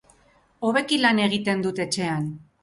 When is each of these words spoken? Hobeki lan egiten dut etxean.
Hobeki 0.69 0.97
lan 1.03 1.21
egiten 1.27 1.63
dut 1.67 1.83
etxean. 1.87 2.27